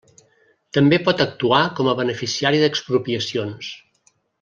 També 0.77 0.99
pot 1.09 1.21
actuar 1.27 1.61
com 1.81 1.91
a 1.91 1.95
beneficiari 2.03 2.65
d'expropiacions. 2.67 3.73